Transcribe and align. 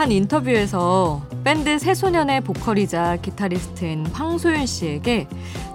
한 0.00 0.10
인터뷰에서 0.10 1.20
밴드 1.44 1.78
새소년의 1.78 2.40
보컬이자 2.40 3.16
기타리스트인 3.16 4.06
황소윤 4.06 4.64
씨에게 4.64 5.28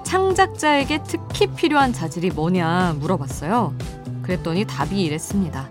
창작자에게 0.03 1.03
특히 1.03 1.45
필요한 1.45 1.93
자질이 1.93 2.31
뭐냐 2.31 2.95
물어봤어요. 3.01 3.75
그랬더니 4.23 4.65
답이 4.65 4.99
이랬습니다. 4.99 5.69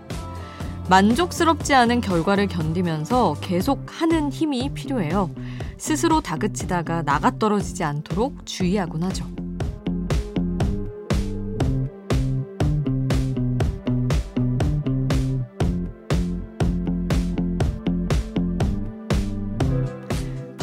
만족스럽지 0.87 1.73
않은 1.73 1.99
결과를 1.99 2.47
견디면서 2.47 3.35
계속 3.41 3.83
하는 3.89 4.31
힘이 4.31 4.69
필요해요. 4.69 5.29
스스로 5.77 6.21
다그치다가 6.21 7.01
나가 7.01 7.37
떨어지지 7.37 7.83
않도록 7.83 8.45
주의하곤 8.45 9.03
하죠. 9.03 9.44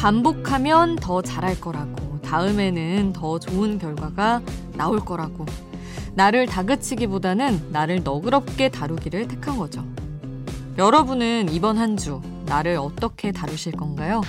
반복하면 0.02 0.96
더 0.96 1.22
잘할 1.22 1.60
거라고, 1.60 2.20
다음에는 2.22 3.12
더 3.12 3.38
좋은 3.38 3.78
결과가 3.78 4.42
나올 4.74 4.98
거라고, 4.98 5.46
나를 6.14 6.46
다그치기보다는 6.46 7.68
나를 7.70 8.02
너그럽게 8.02 8.68
다루기를 8.68 9.28
택한 9.28 9.56
거죠. 9.56 9.86
여러분은 10.76 11.50
이번 11.52 11.78
한 11.78 11.96
주 11.96 12.20
나를 12.46 12.78
어떻게 12.78 13.30
다루실 13.30 13.74
건가요? 13.74 14.22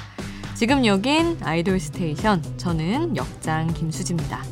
지금 0.53 0.85
여긴 0.85 1.39
아이돌 1.41 1.79
스테이션. 1.79 2.43
저는 2.57 3.17
역장 3.17 3.73
김수지입니다. 3.73 4.43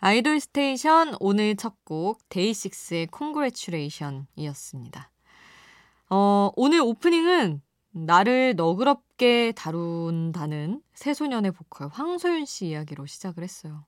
아이돌 0.00 0.38
스테이션 0.40 1.16
오늘 1.18 1.56
첫 1.56 1.74
곡 1.84 2.20
데이식스의 2.28 3.08
Congratulations였습니다. 3.08 5.10
어, 6.10 6.50
오늘 6.54 6.80
오프닝은 6.80 7.60
나를 7.92 8.54
너그럽게 8.54 9.52
다룬다는 9.56 10.82
새소년의 10.94 11.50
보컬 11.52 11.88
황소윤 11.88 12.44
씨 12.44 12.68
이야기로 12.68 13.06
시작을 13.06 13.42
했어요. 13.42 13.86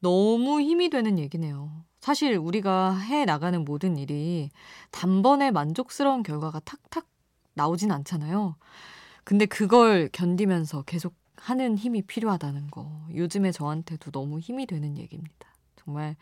너무 0.00 0.60
힘이 0.60 0.90
되는 0.90 1.18
얘기네요. 1.18 1.70
사실 2.00 2.36
우리가 2.36 2.98
해 2.98 3.24
나가는 3.24 3.64
모든 3.64 3.96
일이 3.96 4.50
단번에 4.90 5.52
만족스러운 5.52 6.22
결과가 6.22 6.60
탁탁 6.60 7.06
나오진 7.54 7.92
않잖아요. 7.92 8.56
근데 9.24 9.46
그걸 9.46 10.10
견디면서 10.12 10.82
계속 10.82 11.14
하는 11.36 11.76
힘이 11.76 12.02
필요하다는 12.02 12.70
거. 12.70 12.90
요즘에 13.14 13.52
저한테도 13.52 14.10
너무 14.10 14.38
힘이 14.40 14.66
되는 14.66 14.96
얘기입니다. 14.98 15.48
정말 15.76 16.16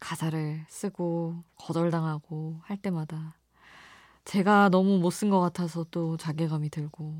가사를 0.00 0.64
쓰고 0.68 1.42
거절당하고 1.56 2.60
할 2.62 2.76
때마다 2.76 3.36
제가 4.24 4.68
너무 4.70 4.98
못 4.98 5.10
쓴 5.12 5.30
것 5.30 5.40
같아서 5.40 5.84
또 5.90 6.16
자괴감이 6.16 6.70
들고 6.70 7.14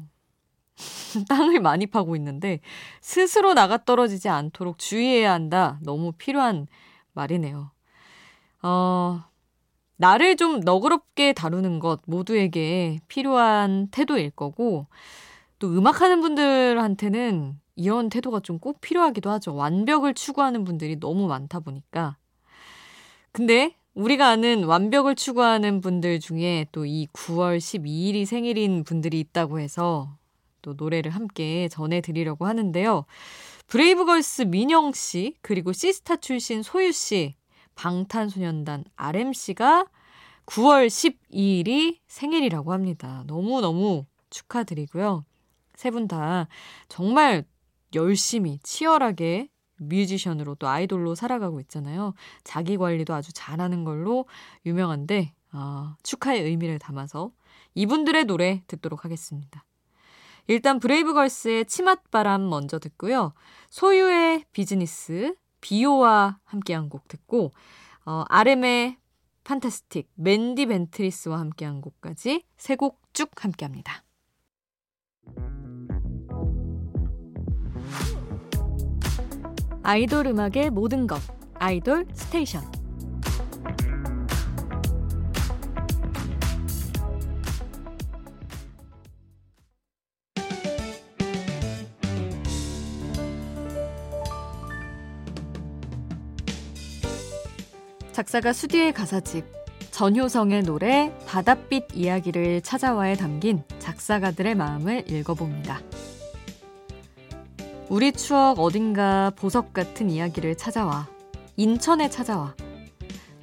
땅을 1.28 1.60
많이 1.60 1.86
파고 1.86 2.16
있는데 2.16 2.60
스스로 3.00 3.54
나가 3.54 3.84
떨어지지 3.84 4.28
않도록 4.28 4.78
주의해야 4.78 5.32
한다. 5.32 5.78
너무 5.82 6.12
필요한 6.12 6.66
말이네요. 7.12 7.70
어, 8.62 9.24
나를 9.96 10.36
좀 10.36 10.60
너그럽게 10.60 11.32
다루는 11.34 11.78
것 11.80 12.00
모두에게 12.06 13.00
필요한 13.08 13.88
태도일 13.90 14.30
거고 14.30 14.86
또 15.64 15.70
음악하는 15.72 16.20
분들한테는 16.20 17.58
이런 17.76 18.10
태도가 18.10 18.40
좀 18.40 18.58
꼭 18.58 18.82
필요하기도 18.82 19.30
하죠. 19.30 19.54
완벽을 19.54 20.12
추구하는 20.12 20.62
분들이 20.64 21.00
너무 21.00 21.26
많다 21.26 21.60
보니까. 21.60 22.18
근데 23.32 23.74
우리가 23.94 24.28
아는 24.28 24.64
완벽을 24.64 25.14
추구하는 25.14 25.80
분들 25.80 26.20
중에 26.20 26.66
또 26.70 26.84
이 26.84 27.08
9월 27.14 27.56
12일이 27.56 28.26
생일인 28.26 28.84
분들이 28.84 29.18
있다고 29.20 29.58
해서 29.58 30.18
또 30.60 30.74
노래를 30.74 31.10
함께 31.12 31.68
전해드리려고 31.68 32.46
하는데요. 32.46 33.06
브레이브걸스 33.66 34.42
민영 34.42 34.92
씨, 34.92 35.34
그리고 35.40 35.72
시스타 35.72 36.16
출신 36.16 36.62
소유 36.62 36.92
씨, 36.92 37.36
방탄소년단 37.74 38.84
RM씨가 38.96 39.86
9월 40.44 40.88
12일이 40.88 42.00
생일이라고 42.06 42.74
합니다. 42.74 43.24
너무너무 43.26 44.04
축하드리고요. 44.28 45.24
세 45.76 45.90
분 45.90 46.06
다 46.08 46.48
정말 46.88 47.44
열심히 47.94 48.58
치열하게 48.62 49.48
뮤지션으로 49.76 50.54
또 50.56 50.68
아이돌로 50.68 51.14
살아가고 51.14 51.60
있잖아요. 51.60 52.14
자기 52.44 52.76
관리도 52.76 53.12
아주 53.14 53.32
잘하는 53.32 53.84
걸로 53.84 54.26
유명한데 54.66 55.32
아, 55.50 55.96
축하의 56.02 56.42
의미를 56.42 56.78
담아서 56.78 57.32
이분들의 57.74 58.24
노래 58.24 58.62
듣도록 58.66 59.04
하겠습니다. 59.04 59.64
일단 60.46 60.78
브레이브걸스의 60.78 61.66
치맛바람 61.66 62.48
먼저 62.48 62.78
듣고요. 62.78 63.32
소유의 63.70 64.44
비즈니스, 64.52 65.34
비오와 65.60 66.38
함께한 66.44 66.88
곡 66.88 67.08
듣고 67.08 67.52
어, 68.04 68.24
RM의 68.28 68.98
판타스틱, 69.44 70.10
맨디 70.14 70.66
벤트리스와 70.66 71.38
함께한 71.40 71.80
곡까지 71.80 72.44
세 72.56 72.76
곡 72.76 73.00
쭉 73.12 73.30
함께합니다. 73.44 74.02
아이돌 79.86 80.28
음악의 80.28 80.70
모든 80.70 81.06
것 81.06 81.20
아이돌 81.58 82.06
스테이션 82.14 82.64
작사가 98.12 98.54
수디의 98.54 98.94
가사집 98.94 99.44
전효성의 99.90 100.62
노래 100.62 101.12
바닷빛 101.26 101.88
이야기를 101.94 102.62
찾아와에 102.62 103.16
담긴 103.16 103.62
작사가들의 103.80 104.54
마음을 104.54 105.10
읽어봅니다. 105.10 105.82
우리 107.90 108.12
추억 108.12 108.60
어딘가 108.60 109.30
보석 109.36 109.74
같은 109.74 110.08
이야기를 110.08 110.56
찾아와. 110.56 111.06
인천에 111.56 112.08
찾아와. 112.08 112.54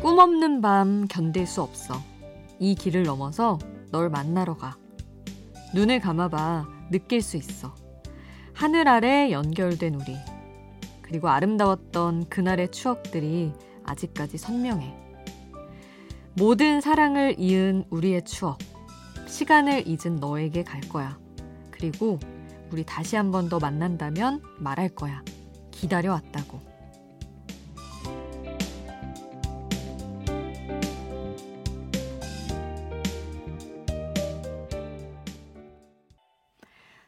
꿈 0.02 0.18
없는 0.18 0.62
밤 0.62 1.08
견딜 1.08 1.46
수 1.46 1.62
없어. 1.62 1.94
이 2.60 2.74
길을 2.74 3.04
넘어서 3.04 3.60
널 3.92 4.10
만나러 4.10 4.58
가. 4.58 4.78
눈을 5.76 6.00
감아봐. 6.00 6.68
느낄 6.90 7.22
수 7.22 7.38
있어. 7.38 7.76
하늘 8.54 8.88
아래 8.88 9.32
연결된 9.32 9.94
우리. 9.94 10.18
그리고 11.04 11.30
아름다웠던 11.30 12.30
그날의 12.30 12.72
추억들이 12.72 13.54
아직까지 13.86 14.40
선명해. 14.40 14.96
모든 16.34 16.82
사랑을 16.82 17.36
이은 17.38 17.86
우리의 17.92 18.26
추억. 18.26 18.58
시간을 19.28 19.88
잊은 19.88 20.16
너에게 20.16 20.64
갈 20.64 20.82
거야. 20.82 21.20
그리고 21.70 22.20
우리 22.72 22.84
다시 22.86 23.16
한 23.16 23.32
번 23.32 23.50
더 23.50 23.60
만난다면 23.60 24.42
말할 24.60 24.90
거야. 24.90 25.24
기다려왔다고. 25.72 26.60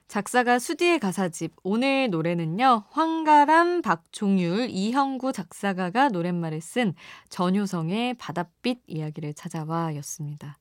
작사가 0.08 0.60
수디의 0.60 1.00
가사집. 1.00 1.54
오늘 1.64 2.10
노래는요, 2.12 2.84
황가람, 2.92 3.82
박종율, 3.82 4.68
이형구 4.70 5.32
작사가가 5.34 6.10
노랫말을 6.10 6.62
쓴 6.62 6.94
전효성의 7.30 8.16
바닷빛 8.16 8.82
이야기를 8.86 9.34
찾아와 9.34 9.96
였습니다. 9.96 10.58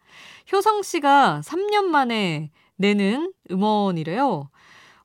효성 0.50 0.82
씨가 0.82 1.42
3년 1.44 1.84
만에 1.84 2.50
내는 2.76 3.34
음원이래요. 3.50 4.48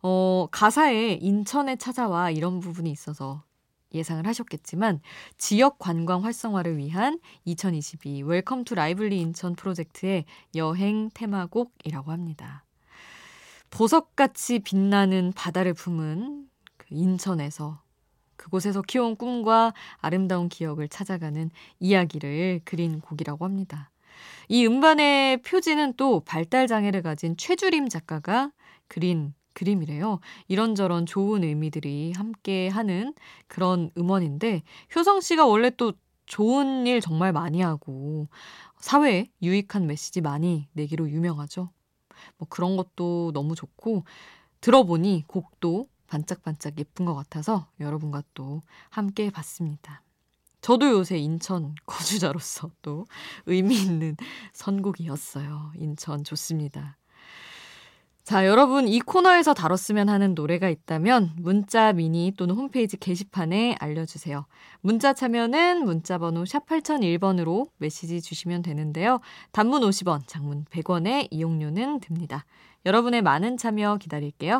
어, 0.02 0.48
가사에 0.52 1.14
인천에 1.14 1.76
찾아와 1.76 2.32
이런 2.32 2.60
부분이 2.60 2.90
있어서 2.92 3.44
예상을 3.94 4.26
하셨겠지만 4.26 5.00
지역 5.38 5.80
관광 5.80 6.24
활성화를 6.24 6.78
위한 6.78 7.20
2022 7.46 8.24
Welcome 8.24 8.64
to 8.66 8.76
Lively 8.76 9.20
인천 9.20 9.56
프로젝트의 9.56 10.26
여행 10.56 11.10
테마곡이라고 11.14 12.12
합니다. 12.12 12.66
보석같이 13.70 14.60
빛나는 14.60 15.34
바다를 15.36 15.74
품은 15.74 16.48
그 16.78 16.88
인천에서 16.90 17.82
그곳에서 18.36 18.82
키운 18.82 19.16
꿈과 19.16 19.74
아름다운 19.98 20.48
기억을 20.48 20.88
찾아가는 20.88 21.50
이야기를 21.80 22.62
그린 22.64 23.02
곡이라고 23.02 23.44
합니다. 23.44 23.90
이 24.48 24.66
음반의 24.66 25.42
표지는 25.42 25.94
또 25.98 26.22
발달 26.22 26.68
장애를 26.68 27.02
가진 27.02 27.36
최주림 27.36 27.90
작가가 27.90 28.52
그린 28.88 29.34
그림이래요. 29.58 30.20
이런저런 30.48 31.08
좋은 31.08 31.44
의미들이 31.44 32.14
함께 32.16 32.68
하는 32.68 33.16
그런 33.48 33.90
음원인데 33.98 34.62
효성 34.96 35.22
씨가 35.22 35.48
원래 35.48 35.72
또 35.72 35.94
좋은 36.28 36.86
일 36.86 37.02
정말 37.02 37.34
많이 37.34 37.62
하고 37.62 38.28
사회에 38.80 39.32
유익한 39.42 39.88
메시지 39.88 40.22
많이 40.22 40.68
내기로 40.74 41.10
유명하죠. 41.10 41.72
뭐 42.38 42.48
그런 42.50 42.78
것도 42.78 43.32
너무 43.34 43.56
좋고 43.56 44.04
들어보니 44.62 45.24
곡도 45.26 45.88
반짝반짝 46.06 46.78
예쁜 46.78 47.08
것 47.08 47.16
같아서 47.16 47.68
여러분과 47.80 48.22
또 48.36 48.62
함께 48.92 49.32
봤습니다. 49.32 50.04
저도 50.62 50.92
요새 50.92 51.18
인천 51.18 51.74
거주자로서 51.88 52.70
또 52.84 53.08
의미 53.48 53.82
있는 53.82 54.18
선곡이었어요. 54.54 55.72
인천 55.78 56.24
좋습니다. 56.24 56.98
자, 58.28 58.46
여러분 58.46 58.90
이 58.90 59.00
코너에서 59.00 59.54
다뤘으면 59.54 60.10
하는 60.10 60.36
노래가 60.36 60.68
있다면 60.68 61.32
문자 61.38 61.94
미니 61.94 62.34
또는 62.36 62.56
홈페이지 62.56 62.98
게시판에 62.98 63.78
알려주세요. 63.80 64.46
문자 64.82 65.14
참여는 65.14 65.86
문자 65.86 66.18
번호 66.18 66.44
샵 66.44 66.66
8001번으로 66.66 67.70
메시지 67.78 68.22
주시면 68.22 68.64
되는데요. 68.64 69.22
단문 69.54 69.82
50원, 69.82 70.28
장문 70.28 70.66
100원의 70.66 71.30
이용료는 71.32 72.02
듭니다. 72.02 72.44
여러분의 72.86 73.22
많은 73.22 73.56
참여 73.56 73.96
기다릴게요. 73.96 74.60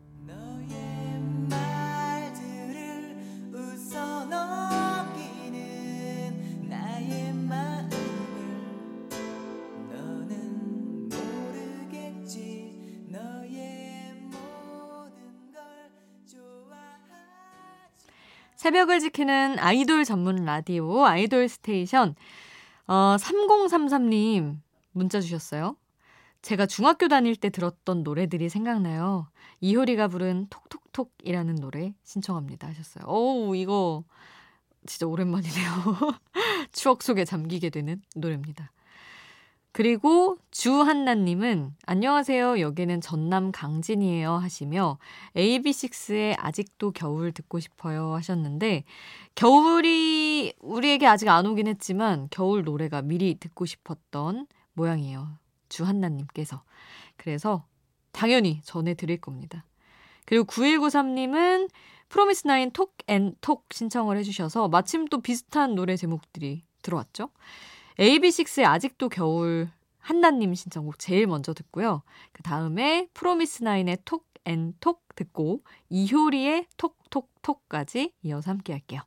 새벽을 18.61 18.99
지키는 18.99 19.57
아이돌 19.57 20.05
전문 20.05 20.45
라디오 20.45 21.03
아이돌 21.03 21.49
스테이션. 21.49 22.13
어, 22.85 23.15
3033님 23.19 24.59
문자 24.91 25.19
주셨어요. 25.19 25.75
제가 26.43 26.67
중학교 26.67 27.07
다닐 27.07 27.35
때 27.35 27.49
들었던 27.49 28.03
노래들이 28.03 28.49
생각나요. 28.49 29.25
이효리가 29.61 30.09
부른 30.09 30.45
톡톡톡이라는 30.51 31.55
노래 31.55 31.95
신청합니다 32.03 32.67
하셨어요. 32.67 33.03
어우, 33.07 33.55
이거 33.55 34.03
진짜 34.85 35.07
오랜만이네요. 35.07 35.71
추억 36.71 37.01
속에 37.01 37.25
잠기게 37.25 37.71
되는 37.71 37.99
노래입니다. 38.15 38.71
그리고 39.73 40.37
주한나님은 40.51 41.75
안녕하세요. 41.85 42.59
여기는 42.59 42.99
전남 42.99 43.53
강진이에요 43.53 44.33
하시며 44.33 44.97
AB6IX의 45.37 46.35
아직도 46.37 46.91
겨울 46.91 47.31
듣고 47.31 47.61
싶어요 47.61 48.13
하셨는데 48.15 48.83
겨울이 49.35 50.53
우리에게 50.59 51.07
아직 51.07 51.29
안 51.29 51.45
오긴 51.45 51.67
했지만 51.67 52.27
겨울 52.31 52.65
노래가 52.65 53.01
미리 53.01 53.35
듣고 53.35 53.65
싶었던 53.65 54.45
모양이에요. 54.73 55.29
주한나님께서. 55.69 56.63
그래서 57.15 57.65
당연히 58.11 58.59
전해드릴 58.65 59.21
겁니다. 59.21 59.63
그리고 60.25 60.43
9193님은 60.45 61.69
프로미스나인 62.09 62.71
톡앤톡 62.71 63.67
신청을 63.71 64.17
해주셔서 64.17 64.67
마침 64.67 65.07
또 65.07 65.21
비슷한 65.21 65.75
노래 65.75 65.95
제목들이 65.95 66.65
들어왔죠. 66.81 67.29
AB6IX의 67.99 68.65
아직도 68.65 69.09
겨울 69.09 69.69
한나님 69.99 70.53
신청곡 70.53 70.97
제일 70.99 71.27
먼저 71.27 71.53
듣고요. 71.53 72.01
그 72.31 72.43
다음에 72.43 73.07
프로미스나인의 73.13 73.99
Talk & 74.05 74.31
Talk 74.45 75.03
듣고 75.15 75.61
이효리의 75.89 76.67
톡톡톡까지 76.77 78.13
이어서 78.23 78.51
함께 78.51 78.73
할게요. 78.73 79.01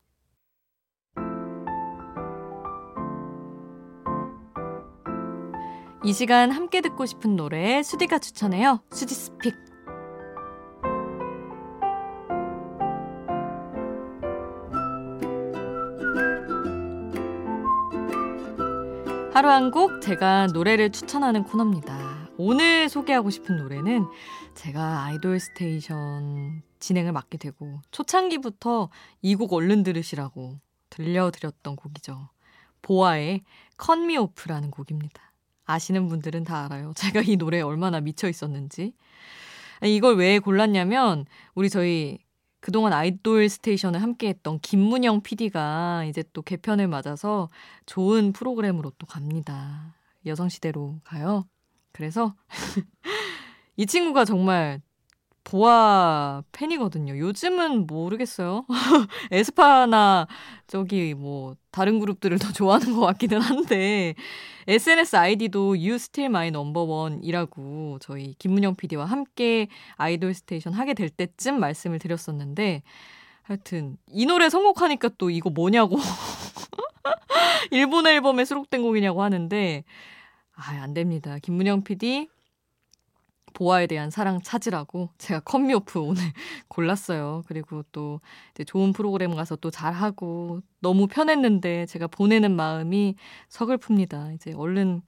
이 6.04 6.12
시간 6.12 6.50
함께 6.50 6.82
듣고 6.82 7.06
싶은 7.06 7.34
노래 7.34 7.82
수디가 7.82 8.18
추천해요. 8.18 8.80
수디's 8.92 9.14
Pick. 9.14 9.63
하루 19.34 19.48
한 19.50 19.70
곡 19.70 20.00
제가 20.00 20.46
노래를 20.48 20.90
추천하는 20.92 21.42
코너입니다. 21.44 22.28
오늘 22.38 22.88
소개하고 22.88 23.30
싶은 23.30 23.56
노래는 23.56 24.06
제가 24.54 25.04
아이돌 25.04 25.40
스테이션 25.40 26.62
진행을 26.78 27.12
맡게 27.12 27.38
되고 27.38 27.80
초창기부터 27.90 28.90
이 29.22 29.34
곡 29.34 29.52
얼른 29.52 29.82
들으시라고 29.82 30.58
들려드렸던 30.90 31.74
곡이죠. 31.76 32.28
보아의 32.82 33.42
Cut 33.76 34.00
Me 34.00 34.16
Off라는 34.18 34.70
곡입니다. 34.70 35.32
아시는 35.64 36.08
분들은 36.08 36.44
다 36.44 36.64
알아요. 36.66 36.92
제가 36.96 37.22
이 37.22 37.36
노래에 37.36 37.62
얼마나 37.62 38.00
미쳐 38.00 38.28
있었는지. 38.28 38.94
이걸 39.82 40.16
왜 40.16 40.38
골랐냐면 40.38 41.26
우리 41.54 41.68
저희 41.68 42.18
그동안 42.64 42.94
아이돌 42.94 43.50
스테이션을 43.50 44.00
함께했던 44.00 44.60
김문영 44.60 45.20
PD가 45.20 46.06
이제 46.06 46.24
또 46.32 46.40
개편을 46.40 46.88
맞아서 46.88 47.50
좋은 47.84 48.32
프로그램으로 48.32 48.90
또 48.96 49.06
갑니다. 49.06 49.94
여성시대로 50.24 50.98
가요. 51.04 51.46
그래서 51.92 52.34
이 53.76 53.84
친구가 53.84 54.24
정말 54.24 54.80
보아 55.44 56.42
팬이거든요. 56.52 57.18
요즘은 57.18 57.86
모르겠어요. 57.86 58.64
에스파나 59.30 60.26
저기 60.66 61.14
뭐 61.14 61.56
다른 61.70 61.98
그룹들을 62.00 62.38
더 62.38 62.52
좋아하는 62.52 62.94
것 62.94 63.00
같기는 63.00 63.40
한데 63.40 64.14
SNS 64.66 65.16
아이디도 65.16 65.70
You 65.70 65.94
Still 65.94 66.30
My 66.30 66.48
Number 66.48 66.88
One이라고 66.88 67.98
저희 68.00 68.34
김문영 68.38 68.76
PD와 68.76 69.04
함께 69.04 69.68
아이돌 69.96 70.32
스테이션 70.34 70.72
하게 70.72 70.94
될 70.94 71.10
때쯤 71.10 71.60
말씀을 71.60 71.98
드렸었는데 71.98 72.82
하여튼 73.42 73.98
이 74.10 74.24
노래 74.24 74.48
선곡하니까 74.48 75.10
또 75.18 75.28
이거 75.28 75.50
뭐냐고 75.50 75.98
일본 77.70 78.06
앨범에 78.06 78.44
수록된 78.44 78.82
곡이냐고 78.82 79.22
하는데 79.22 79.84
아, 80.56 80.70
안 80.80 80.94
됩니다. 80.94 81.38
김문영 81.42 81.84
PD 81.84 82.28
보아에 83.54 83.86
대한 83.86 84.10
사랑 84.10 84.42
찾으라고 84.42 85.08
제가 85.16 85.40
컴미오프 85.40 85.98
오늘 86.00 86.22
골랐어요. 86.68 87.42
그리고 87.46 87.82
또 87.92 88.20
좋은 88.66 88.92
프로그램 88.92 89.34
가서 89.34 89.56
또 89.56 89.70
잘하고 89.70 90.60
너무 90.80 91.06
편했는데 91.06 91.86
제가 91.86 92.08
보내는 92.08 92.54
마음이 92.54 93.14
서글픕니다. 93.48 94.34
이제 94.34 94.52
얼른 94.52 95.00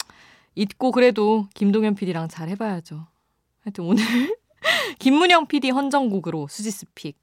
잊고 0.55 0.91
그래도 0.91 1.47
김동현 1.55 1.95
PD랑 1.97 2.29
잘 2.29 2.49
해봐야죠. 2.49 3.07
하여튼 3.63 3.85
오늘 3.85 4.03
김문영 4.99 5.47
PD 5.49 5.71
헌정곡으로 5.71 6.47
수디's 6.49 6.91
Pick 6.91 7.19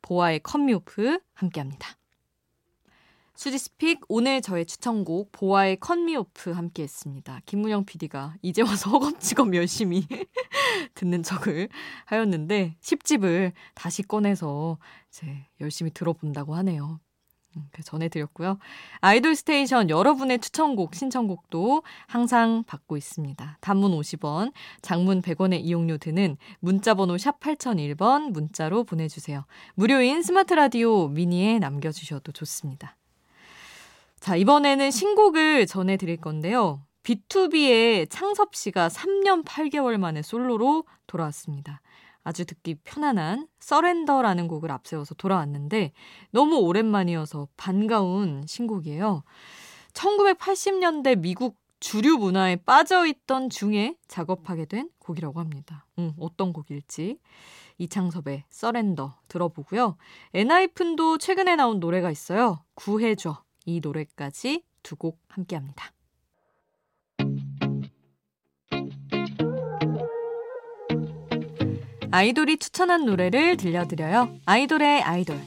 보아의 0.00 0.40
Cut 0.40 0.69
Me 0.69 0.89
Off 0.89 1.18
함께합니다. 1.34 1.98
수디's 3.38 3.75
Pick 3.75 4.00
오늘 4.08 4.42
저의 4.42 4.66
추천곡 4.66 5.30
보아의 5.30 5.78
Cut 5.78 6.05
Me 6.05 6.23
Off 6.23 6.50
함께 6.50 6.82
했습니다. 6.82 7.40
김문영 7.46 7.84
PD가 7.84 8.34
이제 8.42 8.62
와서 8.62 8.90
허겁지겁 8.90 9.54
열심히 9.54 10.04
듣는 10.94 11.22
척을 11.22 11.68
하였는데 12.06 12.76
10집을 12.80 13.52
다시 13.74 14.02
꺼내서 14.02 14.78
이제 15.10 15.46
열심히 15.60 15.90
들어본다고 15.92 16.54
하네요. 16.56 17.00
음, 17.56 17.66
그 17.72 17.82
전해드렸고요. 17.82 18.58
아이돌 19.00 19.34
스테이션 19.34 19.90
여러분의 19.90 20.38
추천곡, 20.38 20.94
신청곡도 20.94 21.82
항상 22.06 22.62
받고 22.66 22.96
있습니다. 22.96 23.58
단문 23.60 23.92
50원, 23.92 24.52
장문 24.82 25.22
100원의 25.22 25.60
이용료 25.60 25.98
드는 25.98 26.36
문자번호 26.60 27.16
샵 27.16 27.40
8001번 27.40 28.30
문자로 28.32 28.84
보내주세요. 28.84 29.44
무료인 29.74 30.22
스마트 30.22 30.54
라디오 30.54 31.08
미니에 31.08 31.58
남겨주셔도 31.58 32.32
좋습니다. 32.32 32.96
자, 34.20 34.36
이번에는 34.36 34.90
신곡을 34.90 35.66
전해드릴 35.66 36.18
건데요. 36.18 36.82
B2B의 37.02 38.08
창섭 38.10 38.54
씨가 38.54 38.88
3년 38.88 39.44
8개월 39.44 39.96
만에 39.98 40.22
솔로로 40.22 40.84
돌아왔습니다. 41.06 41.80
아주 42.24 42.44
듣기 42.44 42.74
편안한 42.84 43.48
서렌더라는 43.60 44.48
곡을 44.48 44.70
앞세워서 44.70 45.14
돌아왔는데 45.14 45.92
너무 46.30 46.56
오랜만이어서 46.58 47.48
반가운 47.56 48.44
신곡이에요. 48.46 49.22
1980년대 49.94 51.18
미국 51.18 51.56
주류 51.80 52.18
문화에 52.18 52.56
빠져 52.56 53.06
있던 53.06 53.48
중에 53.50 53.96
작업하게 54.08 54.66
된 54.66 54.90
곡이라고 54.98 55.40
합니다. 55.40 55.86
음, 55.98 56.12
어떤 56.18 56.52
곡일지 56.52 57.18
이창섭의 57.78 58.44
서렌더 58.50 59.20
들어보고요. 59.28 59.96
엔하이픈도 60.34 61.18
최근에 61.18 61.54
나온 61.56 61.78
노래가 61.80 62.10
있어요. 62.10 62.62
구해줘. 62.74 63.42
이 63.64 63.80
노래까지 63.80 64.64
두 64.82 64.96
곡 64.96 65.20
함께합니다. 65.28 65.92
아이돌이 72.10 72.56
추천한 72.56 73.04
노래를 73.04 73.58
들려드려요. 73.58 74.38
아이돌의 74.46 75.02
아이돌. 75.02 75.38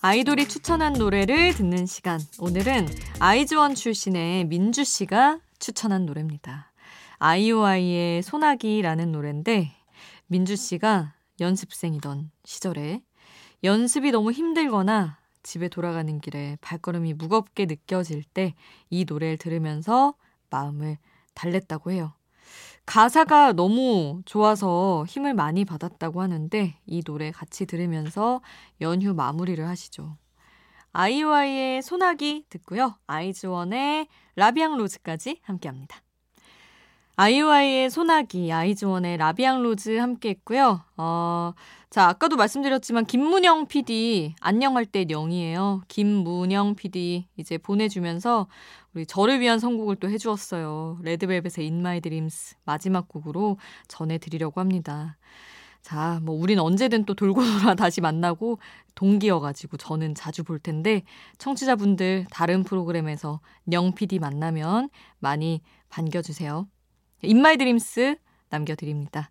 아이돌이 0.00 0.48
추천한 0.48 0.94
노래를 0.94 1.54
듣는 1.54 1.86
시간. 1.86 2.18
오늘은 2.40 2.88
아이즈원 3.20 3.76
출신의 3.76 4.46
민주 4.46 4.82
씨가 4.82 5.38
추천한 5.60 6.04
노래입니다. 6.06 6.72
아이오아이의 7.18 8.24
소나기라는 8.24 9.12
노래인데 9.12 9.70
민주 10.26 10.56
씨가 10.56 11.14
연습생이던 11.38 12.32
시절에 12.44 13.02
연습이 13.62 14.10
너무 14.10 14.32
힘들거나 14.32 15.21
집에 15.42 15.68
돌아가는 15.68 16.20
길에 16.20 16.56
발걸음이 16.60 17.14
무겁게 17.14 17.66
느껴질 17.66 18.24
때 18.24 18.54
이 18.90 19.04
노래를 19.08 19.38
들으면서 19.38 20.14
마음을 20.50 20.98
달랬다고 21.34 21.92
해요. 21.92 22.12
가사가 22.84 23.52
너무 23.52 24.20
좋아서 24.26 25.04
힘을 25.08 25.34
많이 25.34 25.64
받았다고 25.64 26.20
하는데 26.20 26.76
이 26.84 27.02
노래 27.02 27.30
같이 27.30 27.64
들으면서 27.64 28.42
연휴 28.80 29.14
마무리를 29.14 29.66
하시죠. 29.66 30.16
아이오아이의 30.92 31.80
소나기 31.82 32.44
듣고요. 32.50 32.96
아이즈원의 33.06 34.08
La 34.36 34.47
Vie 34.47 34.65
en 34.65 34.76
Rose까지 34.76 35.40
함께합니다. 35.42 36.02
아이오아이의 37.16 37.90
소나기, 37.90 38.52
아이즈원의 38.52 39.16
La 39.16 39.29
Vie 39.29 39.49
en 39.49 39.62
Rose 39.62 39.96
함께 39.96 40.30
했고요. 40.30 40.82
어, 40.96 41.52
자, 41.92 42.08
아까도 42.08 42.36
말씀드렸지만 42.36 43.04
김문영 43.04 43.66
PD 43.66 44.34
안녕할 44.40 44.86
때 44.86 45.04
영이에요. 45.04 45.82
김문영 45.88 46.74
PD 46.74 47.28
이제 47.36 47.58
보내주면서 47.58 48.48
우리 48.94 49.04
저를 49.04 49.40
위한 49.40 49.58
선곡을 49.58 49.96
또 49.96 50.08
해주었어요. 50.08 51.00
레드벨벳의 51.02 51.68
In 51.68 51.80
My 51.80 52.00
Dreams 52.00 52.54
마지막 52.64 53.08
곡으로 53.08 53.58
전해드리려고 53.88 54.58
합니다. 54.58 55.18
자, 55.82 56.18
뭐 56.22 56.34
우린 56.34 56.60
언제든 56.60 57.04
또 57.04 57.12
돌고 57.12 57.42
돌아 57.60 57.74
다시 57.74 58.00
만나고 58.00 58.58
동기여가지고 58.94 59.76
저는 59.76 60.14
자주 60.14 60.44
볼 60.44 60.58
텐데 60.58 61.02
청취자분들 61.36 62.24
다른 62.30 62.64
프로그램에서 62.64 63.40
영 63.70 63.94
PD 63.94 64.18
만나면 64.18 64.88
많이 65.18 65.60
반겨주세요. 65.90 66.66
In 67.20 67.39
My 67.39 67.58
Dreams 67.58 68.16
남겨드립니다. 68.48 69.28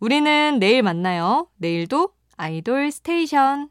우리는 0.00 0.58
내일 0.58 0.82
만나요. 0.82 1.48
내일도 1.56 2.10
아이돌 2.36 2.90
스테이션. 2.90 3.70